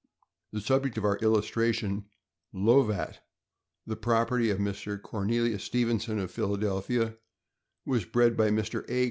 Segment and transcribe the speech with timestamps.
[0.51, 2.05] The subject of our illustration,
[2.55, 3.19] Lovat,
[3.85, 4.99] the property of Mr.
[4.99, 7.17] Cornelius Stevenson, of Philadelphia,
[7.85, 8.83] was bred by Mr.
[8.89, 8.99] A.